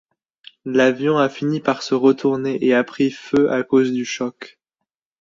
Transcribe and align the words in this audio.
L'avion 0.65 1.19
a 1.19 1.29
fini 1.29 1.59
par 1.59 1.83
se 1.83 1.93
retourner 1.93 2.57
et 2.65 2.73
a 2.73 2.83
pris 2.83 3.11
feu 3.11 3.51
à 3.51 3.61
cause 3.61 3.91
du 3.93 4.03
choc. 4.03 4.59